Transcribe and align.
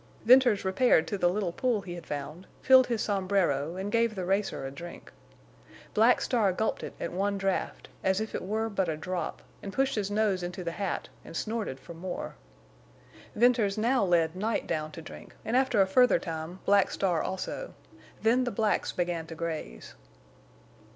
Venters 0.25 0.65
repaired 0.65 1.07
to 1.07 1.15
the 1.15 1.29
little 1.29 1.51
pool 1.51 1.81
he 1.81 1.93
had 1.93 2.07
found, 2.07 2.47
filled 2.63 2.87
his 2.87 3.03
sombrero, 3.03 3.75
and 3.75 3.91
gave 3.91 4.15
the 4.15 4.25
racer 4.25 4.65
a 4.65 4.71
drink. 4.71 5.11
Black 5.93 6.21
Star 6.21 6.51
gulped 6.51 6.81
it 6.81 6.95
at 6.99 7.11
one 7.11 7.37
draught, 7.37 7.87
as 8.03 8.19
if 8.19 8.33
it 8.33 8.41
were 8.41 8.67
but 8.67 8.89
a 8.89 8.97
drop, 8.97 9.43
and 9.61 9.71
pushed 9.71 9.93
his 9.93 10.09
nose 10.09 10.41
into 10.41 10.63
the 10.63 10.71
hat 10.71 11.09
and 11.23 11.37
snorted 11.37 11.79
for 11.79 11.93
more. 11.93 12.33
Venters 13.35 13.77
now 13.77 14.03
led 14.03 14.35
Night 14.35 14.65
down 14.65 14.91
to 14.91 15.03
drink, 15.03 15.35
and 15.45 15.55
after 15.55 15.83
a 15.83 15.85
further 15.85 16.17
time 16.17 16.61
Black 16.65 16.89
Star 16.89 17.21
also. 17.21 17.71
Then 18.23 18.43
the 18.43 18.49
blacks 18.49 18.91
began 18.91 19.27
to 19.27 19.35
graze. 19.35 19.93